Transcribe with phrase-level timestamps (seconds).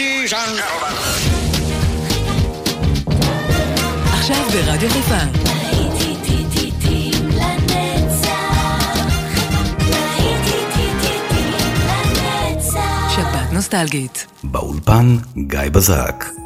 [0.00, 0.94] Ladies and gentlemen.
[4.12, 5.18] עכשיו ברדיו חיפה.
[13.14, 14.26] שבת נוסטלגית.
[14.44, 16.39] באולפן גיא בזק.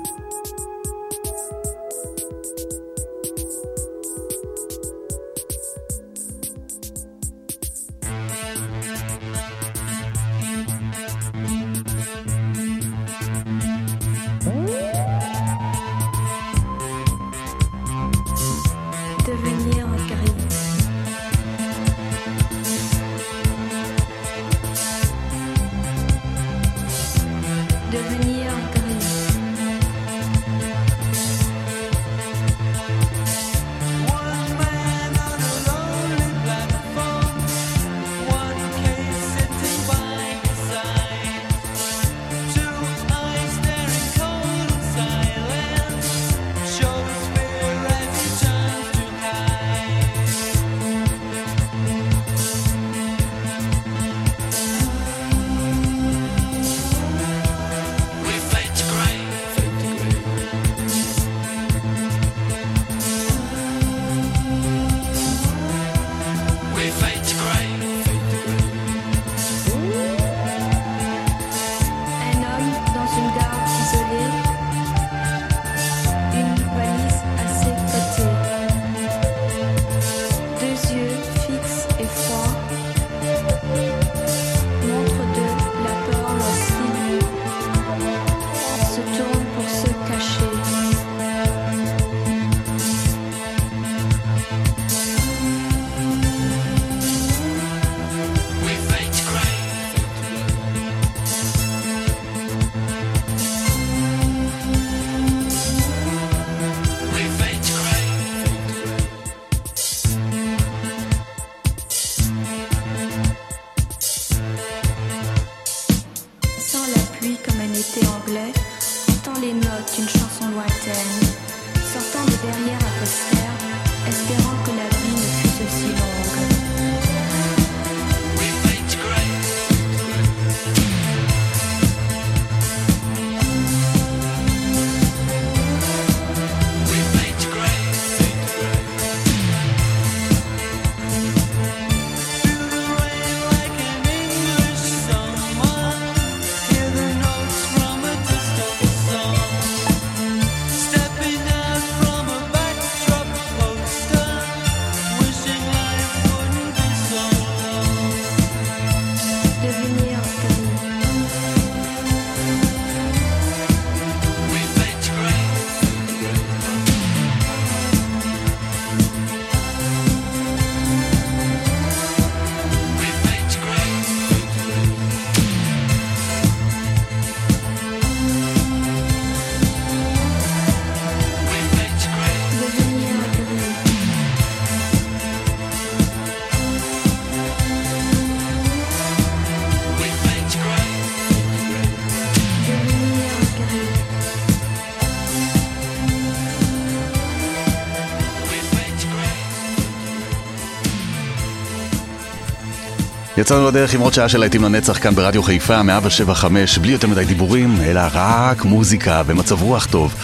[203.37, 207.25] יצאנו לדרך עם עוד שעה של להיטים לנצח כאן ברדיו חיפה, 175, בלי יותר מדי
[207.25, 210.15] דיבורים, אלא רק מוזיקה ומצב רוח טוב.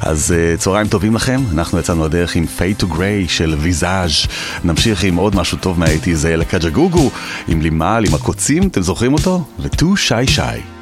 [0.00, 4.26] אז uh, צהריים טובים לכם, אנחנו יצאנו לדרך עם Fade to Grey של ויזאז'.
[4.64, 7.10] נמשיך עם עוד משהו טוב מהאייטיז, לקג'ה גוגו,
[7.48, 9.44] עם לימל, עם הקוצים, אתם זוכרים אותו?
[9.60, 10.79] וטו שי שי.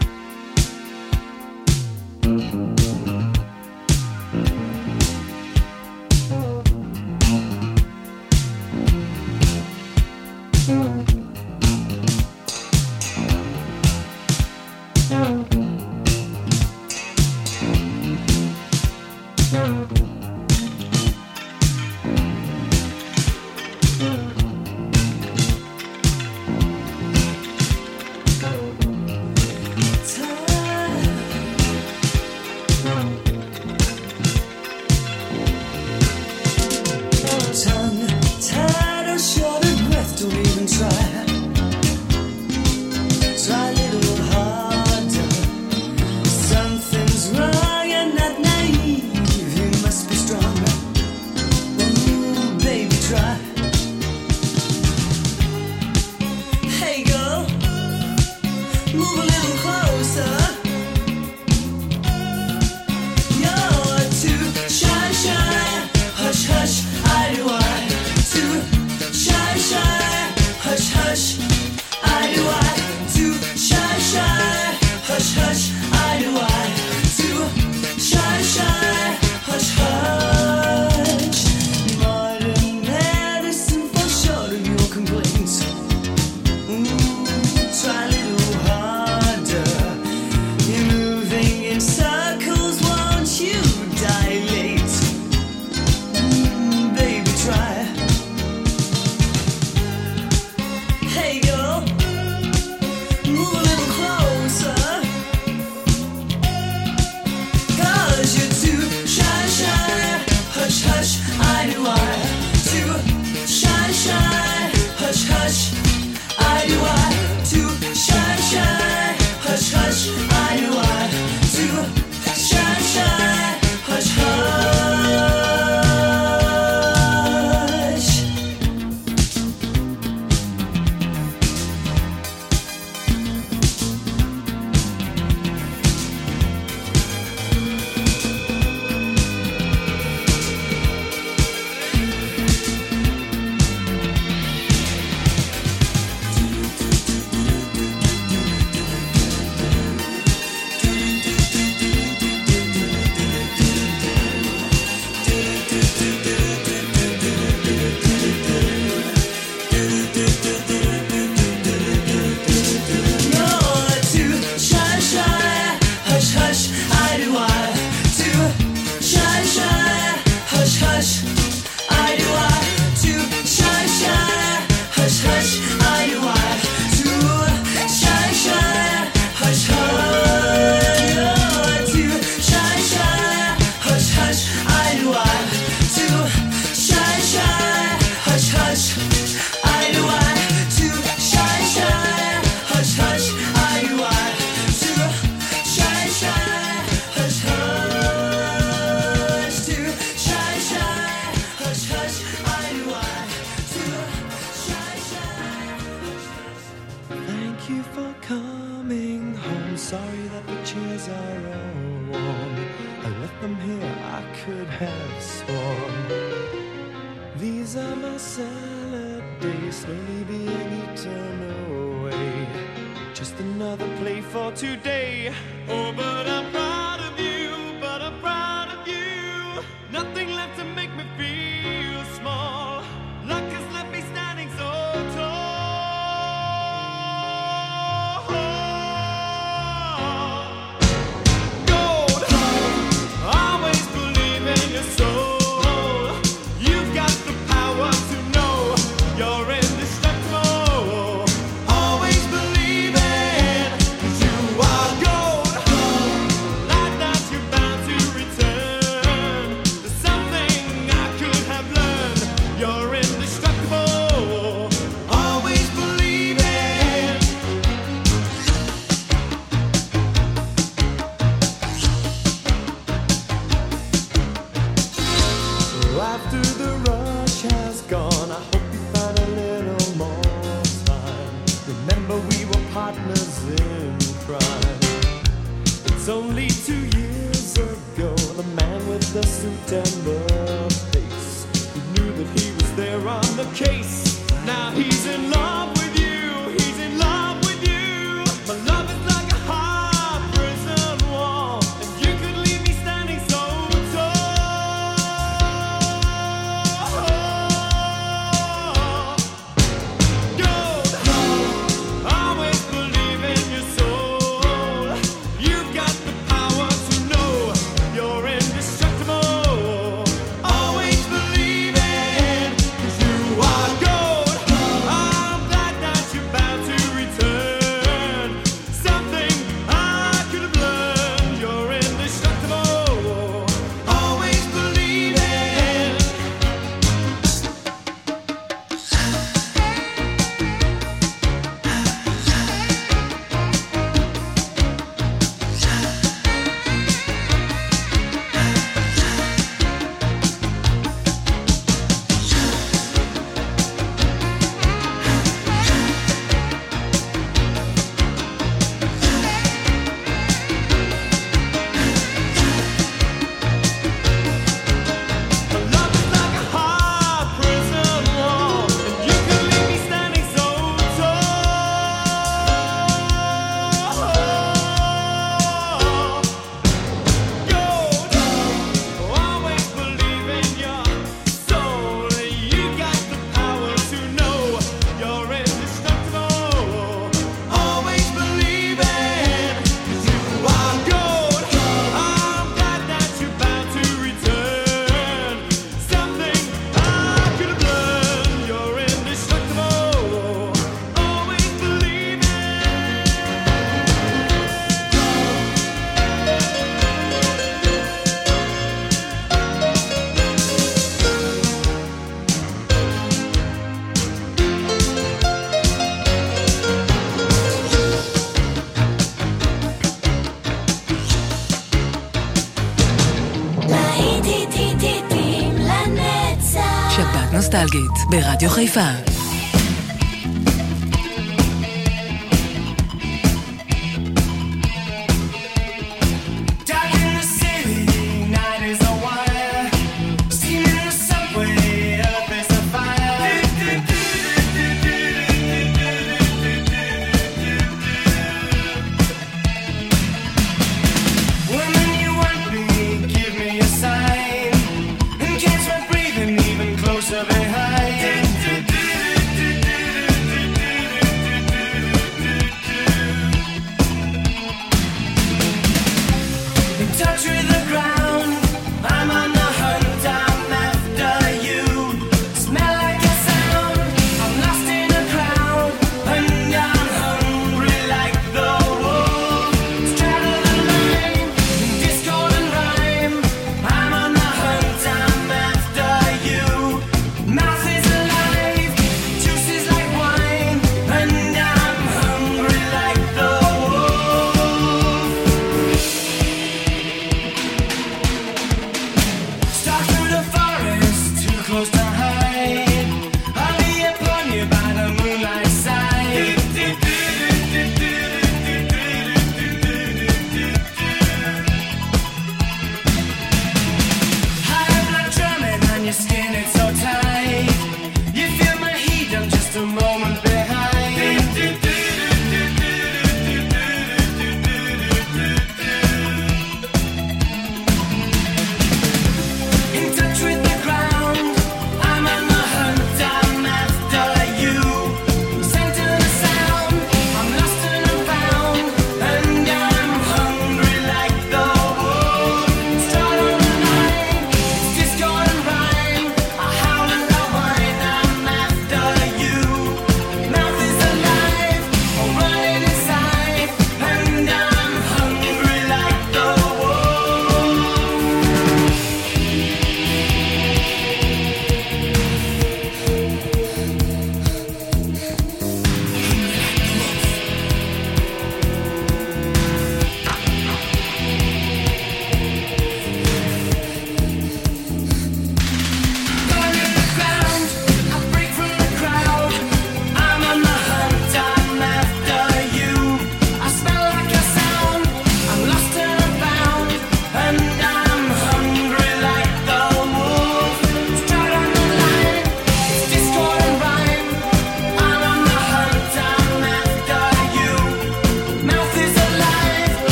[428.10, 429.07] ברדיו חיפה.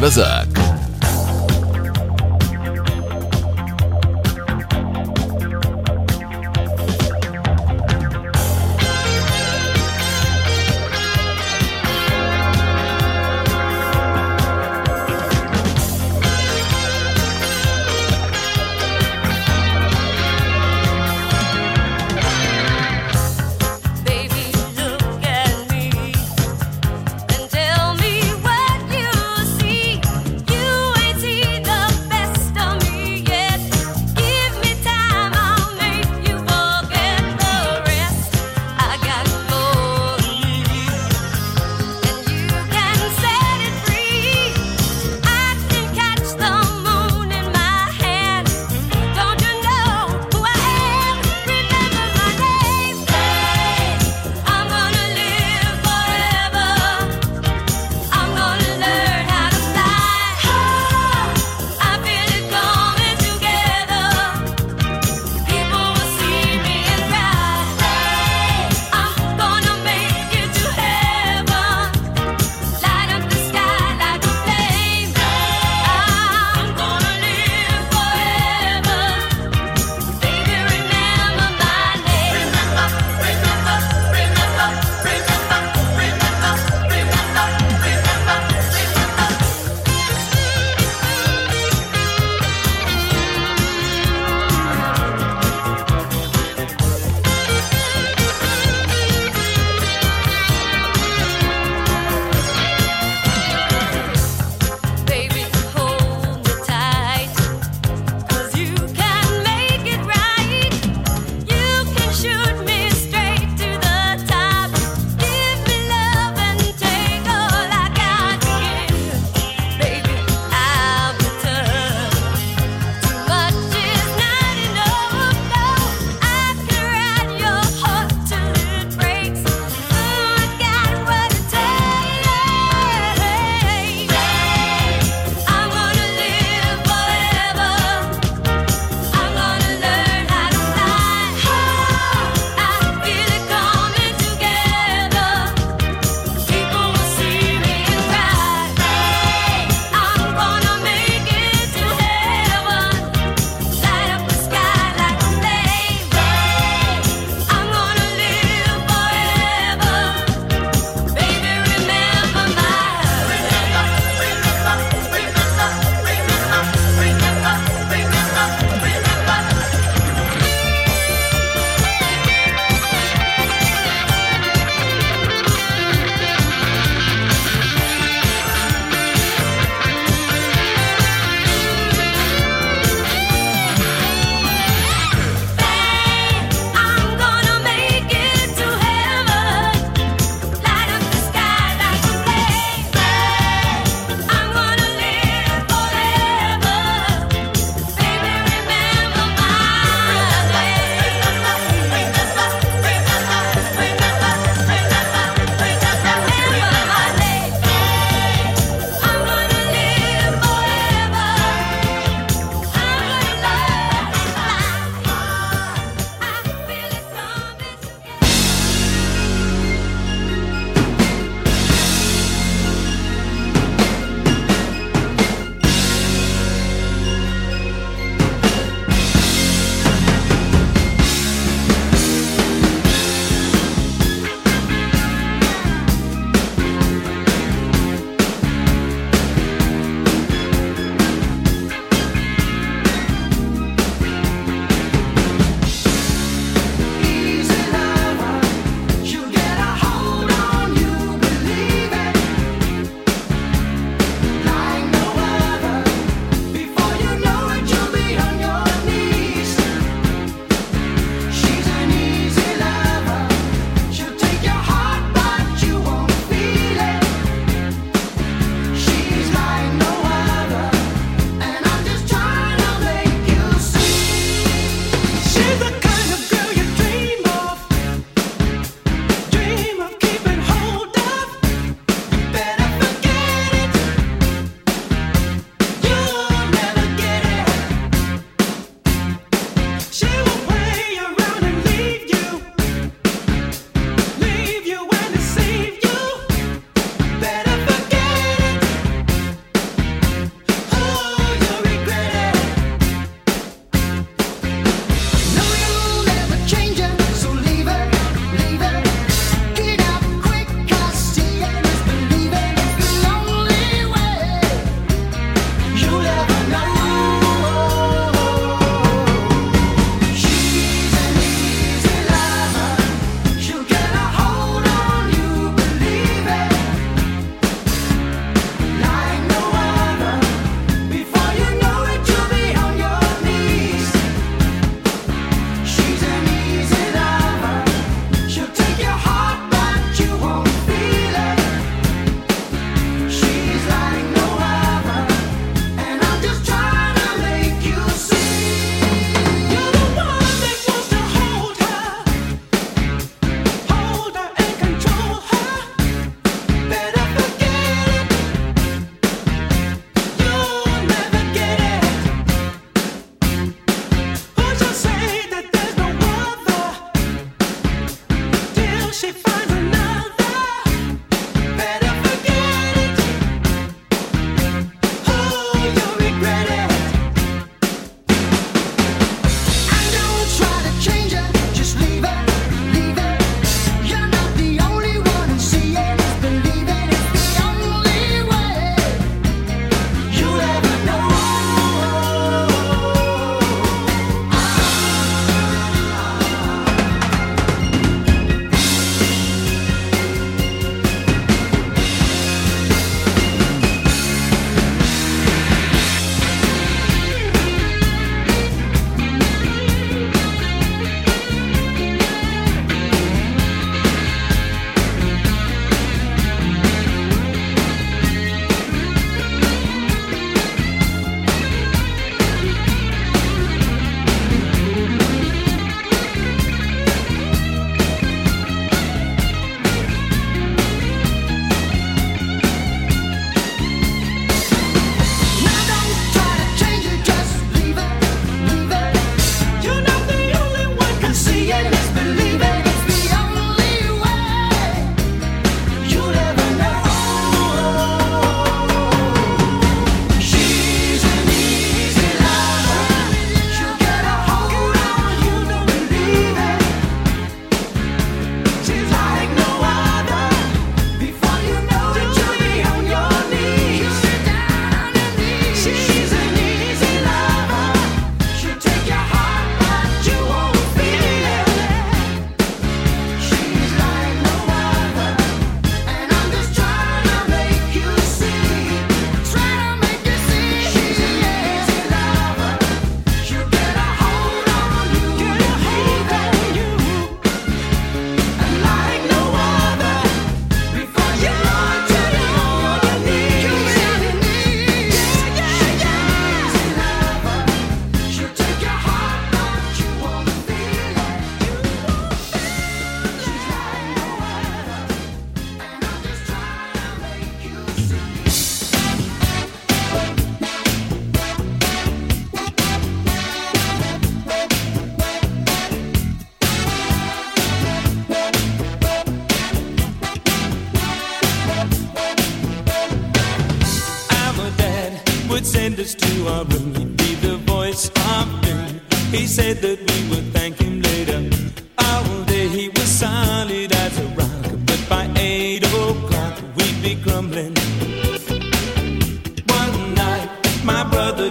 [0.00, 0.39] Bazar.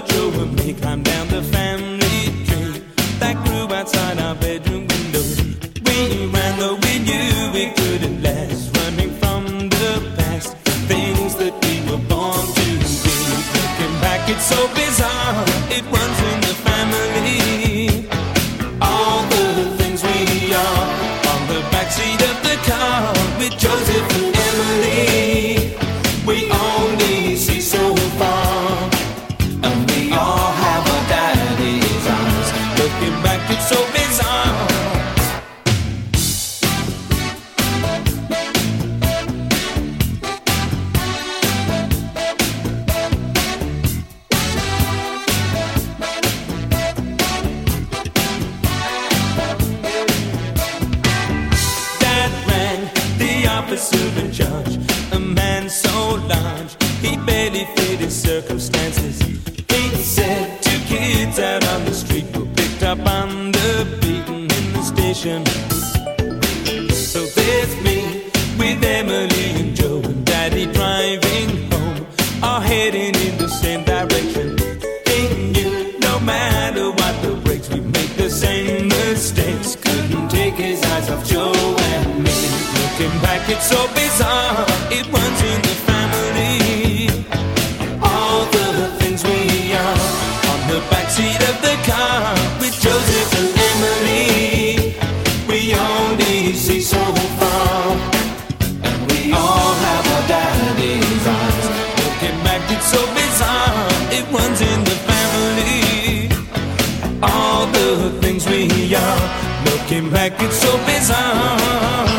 [0.08, 1.19] Joe and me climb down.
[109.90, 112.19] Came back, it's so bizarre.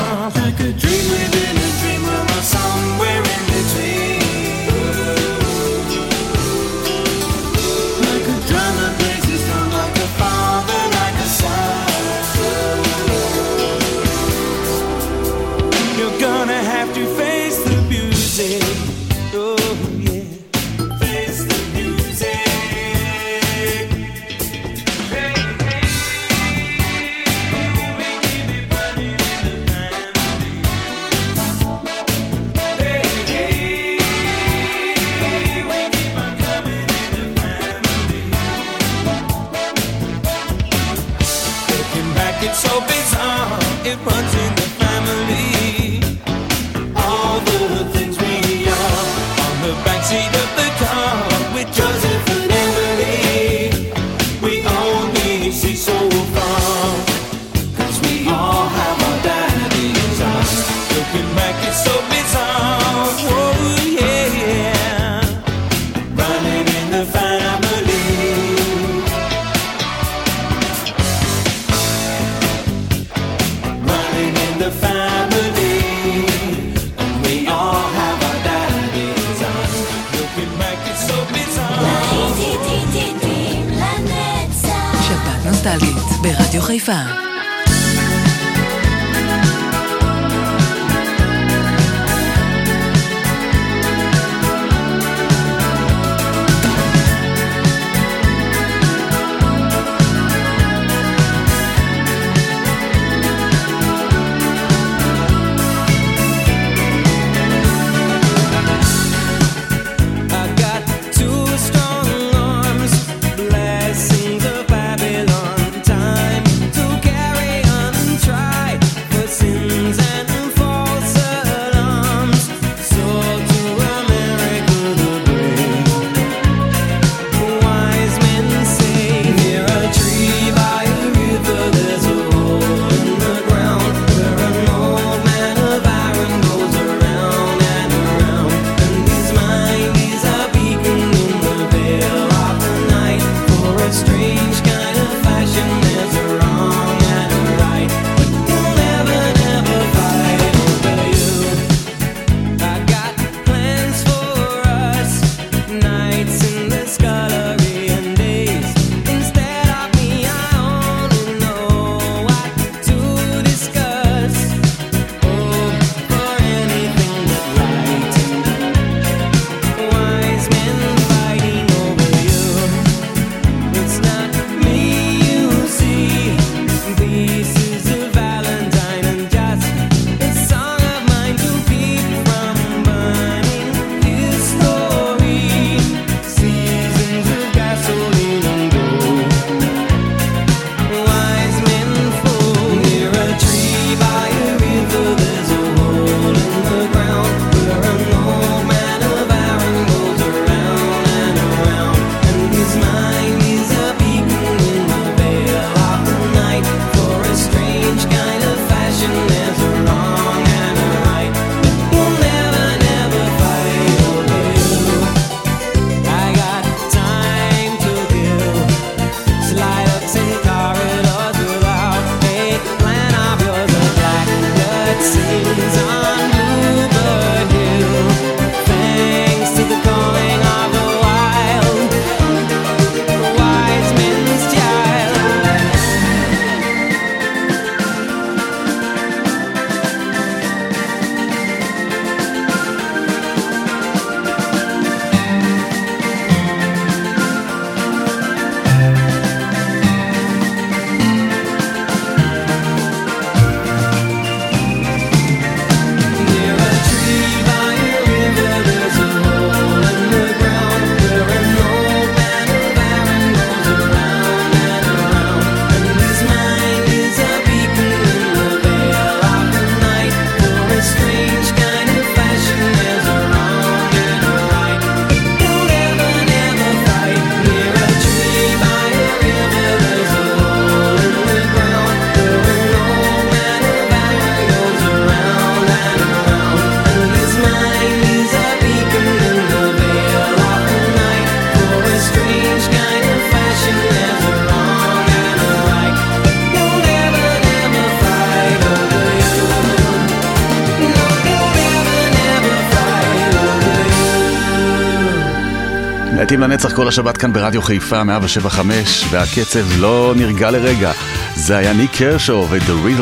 [306.81, 310.93] כל השבת כאן ברדיו חיפה 175 והקצב לא נרגע לרגע.
[311.35, 312.93] זה היה ניק קרשו ו-The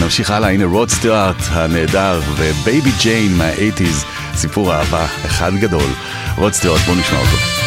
[0.00, 4.06] נמשיך הלאה, הנה רוד סטיוארט הנהדר ו Baby Jane מה-80's
[4.36, 5.90] סיפור אהבה אחד גדול.
[6.36, 7.65] רוד סטיוארט בואו נשמע אותו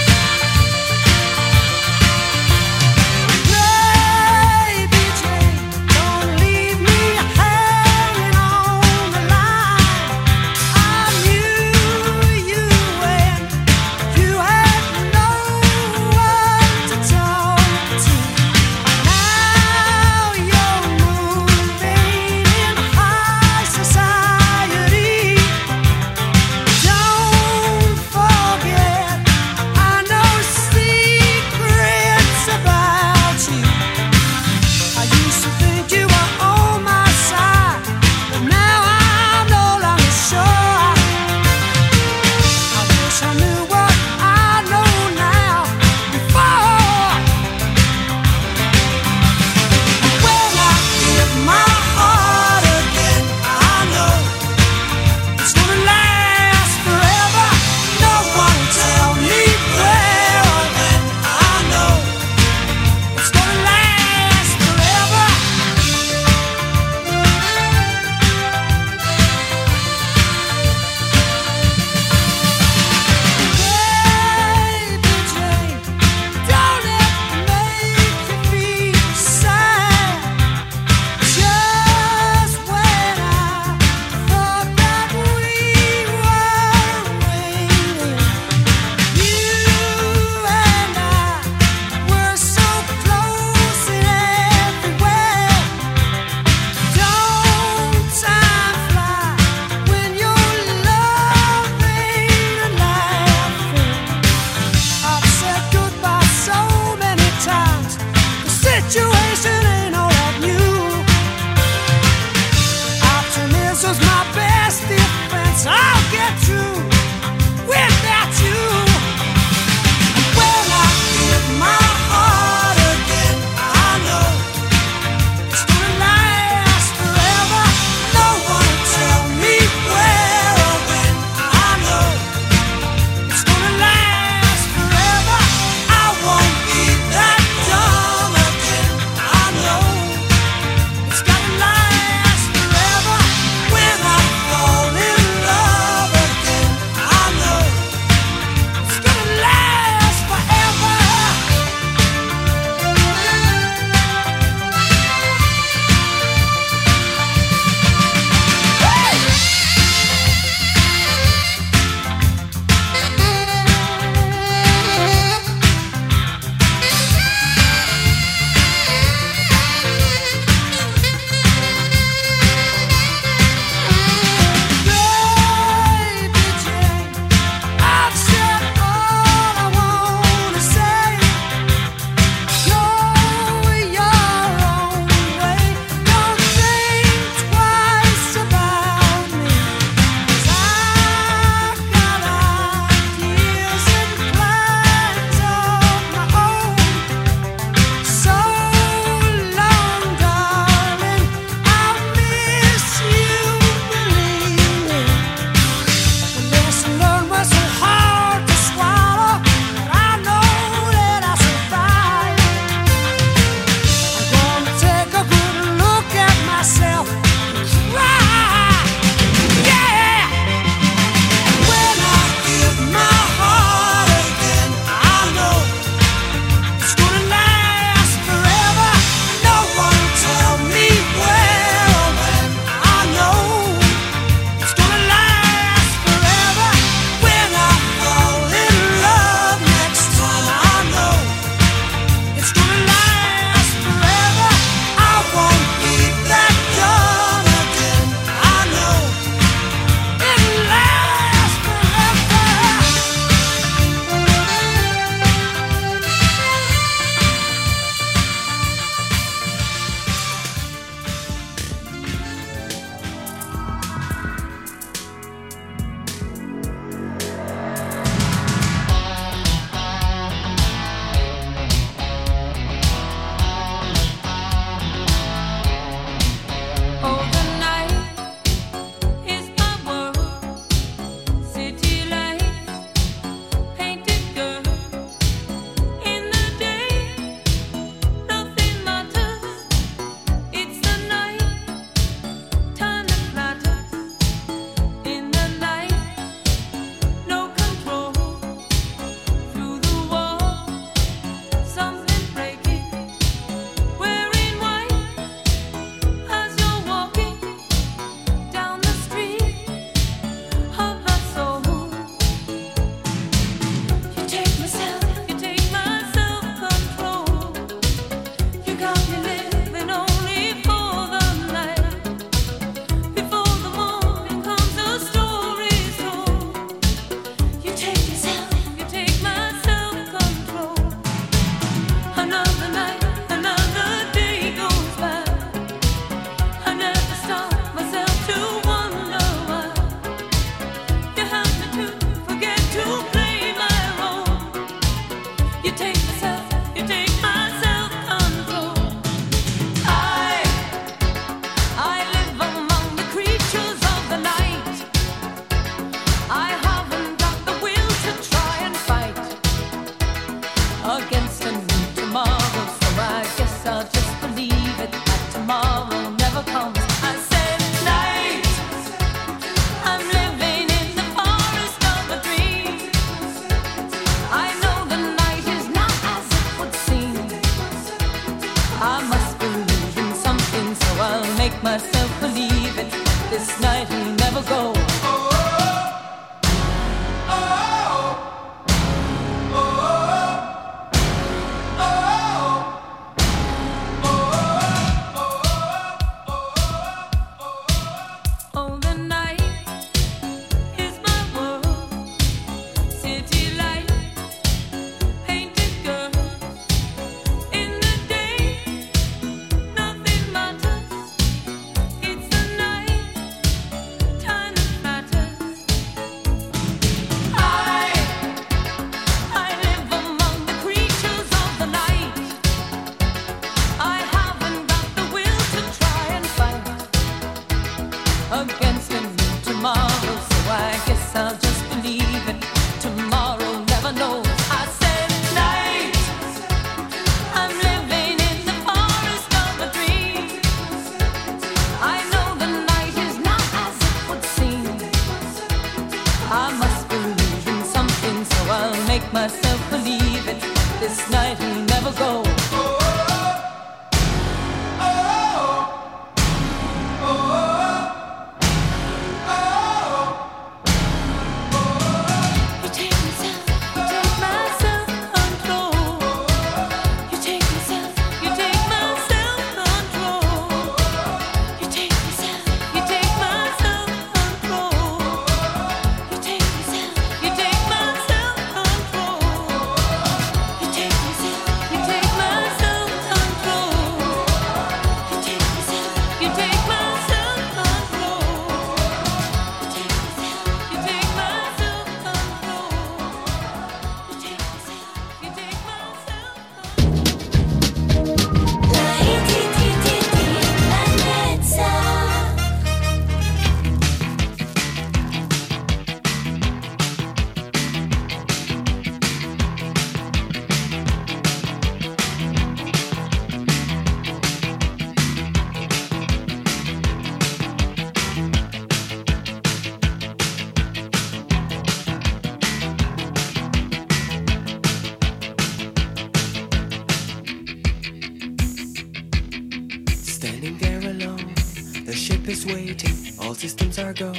[532.29, 534.13] is waiting, all systems are go.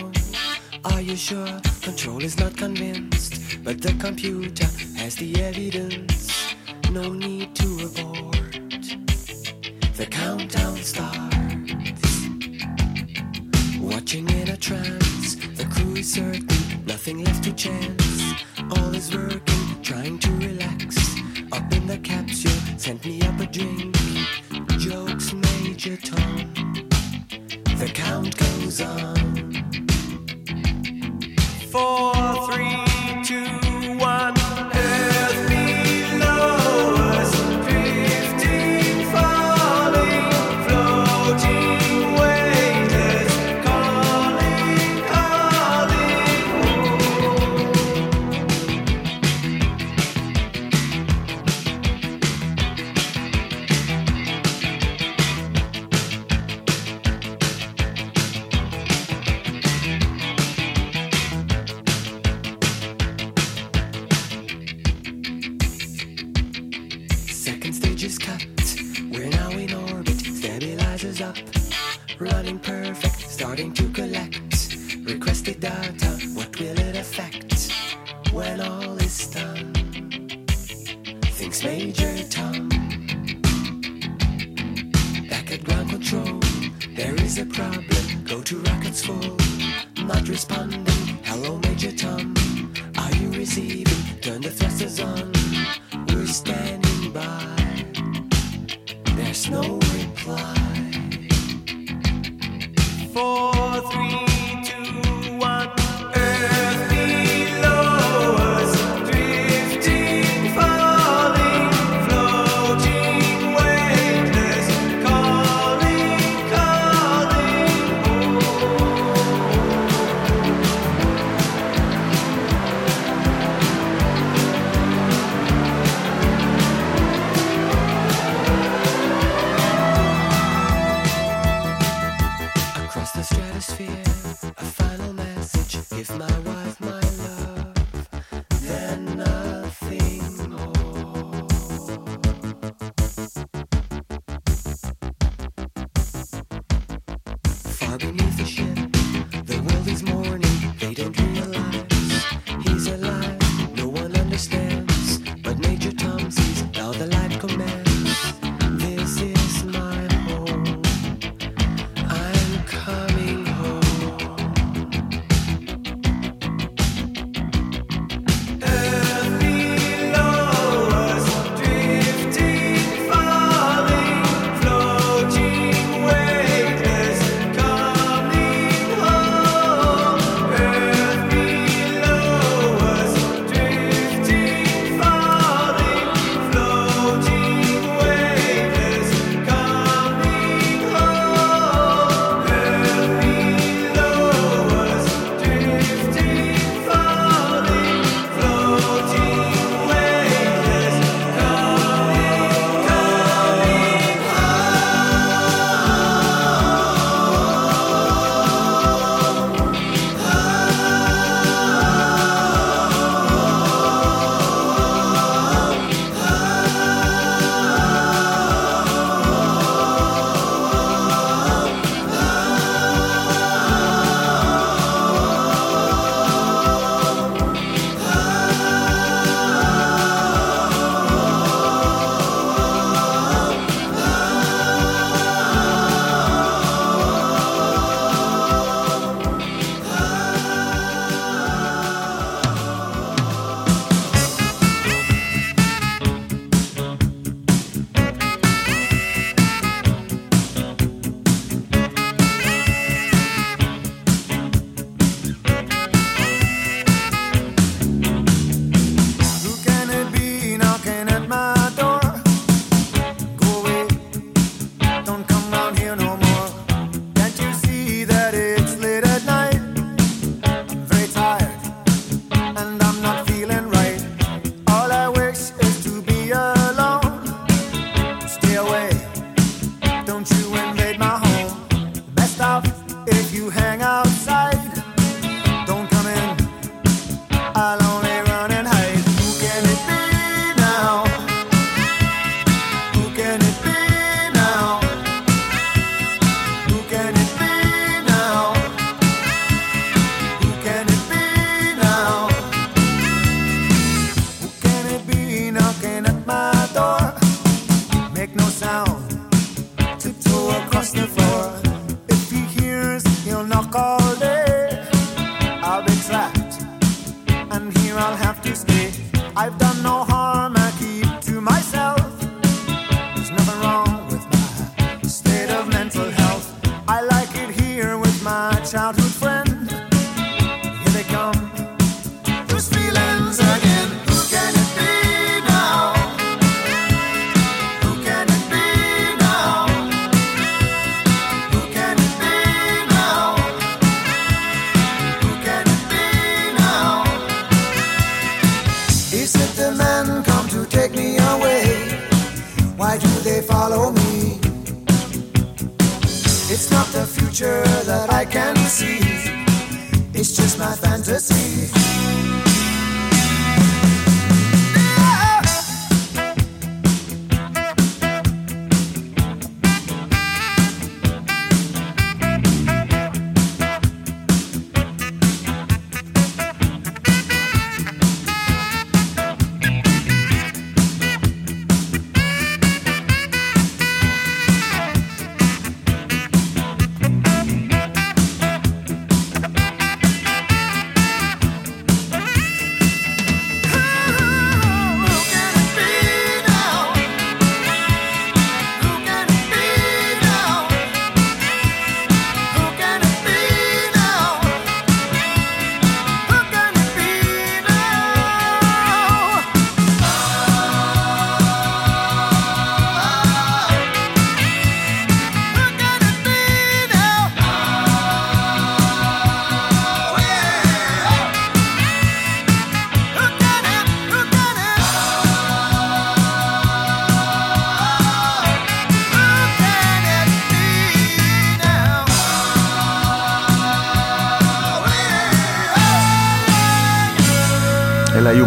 [0.84, 1.60] Are you sure?
[1.80, 6.54] Control is not convinced, but the computer has the evidence.
[6.90, 8.58] No need to abort.
[9.96, 11.30] The countdown starts.
[13.78, 18.34] Watching in a trance, the crew is certain, nothing left to chance.
[18.76, 20.96] All is working, trying to relax.
[21.52, 23.96] Up in the capsule, sent me up a drink.
[24.78, 26.89] Jokes, Major Tom.
[27.80, 29.16] The count goes on.
[31.70, 32.89] Four, three.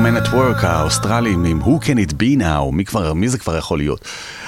[0.03, 3.57] Men at Work האוסטרלים עם Who Can It Be Now, מי, כבר, מי זה כבר
[3.57, 4.05] יכול להיות?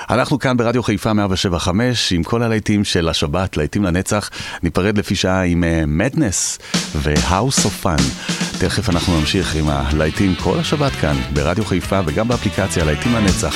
[0.10, 4.30] אנחנו כאן ברדיו חיפה 175 עם כל הלהיטים של השבת, להיטים לנצח,
[4.64, 6.62] ניפרד לפי שעה עם uh, Madness
[6.96, 8.02] ו-House of Fun.
[8.60, 13.56] תכף אנחנו נמשיך עם הלהיטים כל השבת כאן ברדיו חיפה וגם באפליקציה להיטים לנצח.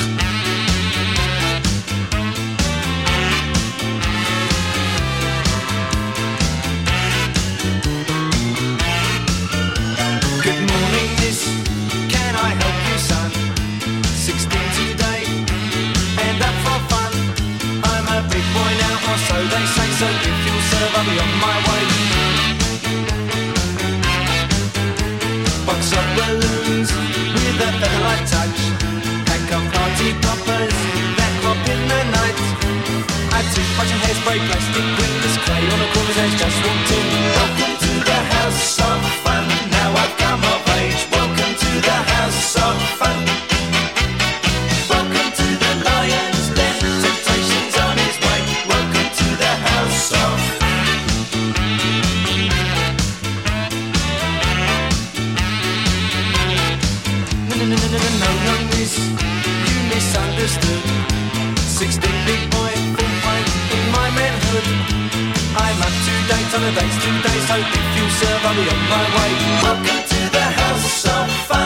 [67.02, 69.32] Hundred days, hope it serve, I'll be on my way.
[69.62, 71.59] Welcome to the house of fun.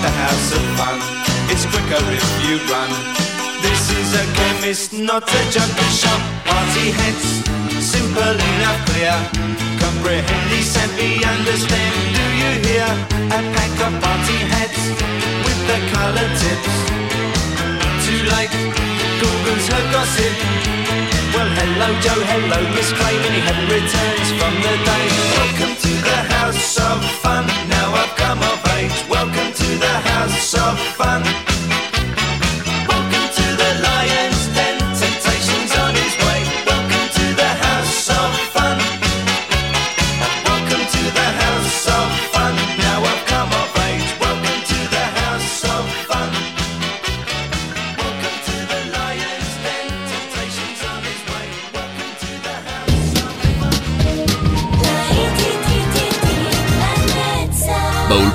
[0.00, 0.98] inside a house of fun.
[1.50, 2.90] It's quicker if you run.
[3.62, 6.20] This is a chemist, not a junkie shop.
[6.44, 7.44] Party heads,
[7.84, 9.16] simple enough, clear.
[9.80, 10.50] Comprehend,
[10.98, 11.94] he understand.
[12.16, 12.88] Do you hear?
[13.30, 14.80] A pack of party heads
[15.44, 16.74] with the color tips.
[18.04, 18.54] Too late,
[19.20, 21.09] Google's her gossip.
[21.32, 25.06] Well, hello Joe, hello Miss Clayman, he hadn't returned from the day.
[25.38, 29.08] Welcome to the house of fun, now I've come of age.
[29.08, 31.49] Welcome to the house of fun.